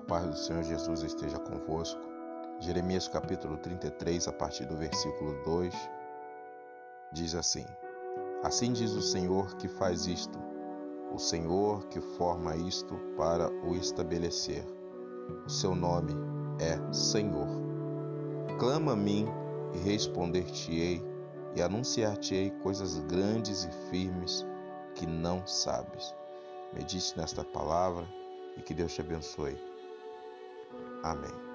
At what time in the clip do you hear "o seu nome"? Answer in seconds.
15.46-16.12